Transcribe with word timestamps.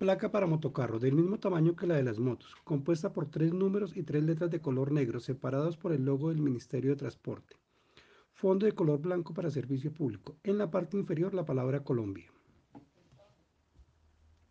Placa 0.00 0.32
para 0.32 0.46
motocarro, 0.46 0.98
del 0.98 1.12
mismo 1.12 1.38
tamaño 1.38 1.76
que 1.76 1.86
la 1.86 1.94
de 1.94 2.02
las 2.02 2.18
motos, 2.18 2.56
compuesta 2.64 3.12
por 3.12 3.28
tres 3.28 3.52
números 3.52 3.94
y 3.94 4.02
tres 4.02 4.22
letras 4.22 4.50
de 4.50 4.58
color 4.58 4.92
negro 4.92 5.20
separados 5.20 5.76
por 5.76 5.92
el 5.92 6.06
logo 6.06 6.30
del 6.30 6.40
Ministerio 6.40 6.92
de 6.92 6.96
Transporte. 6.96 7.56
Fondo 8.32 8.64
de 8.64 8.72
color 8.72 9.02
blanco 9.02 9.34
para 9.34 9.50
servicio 9.50 9.92
público. 9.92 10.38
En 10.42 10.56
la 10.56 10.70
parte 10.70 10.96
inferior 10.96 11.34
la 11.34 11.44
palabra 11.44 11.84
Colombia. 11.84 12.32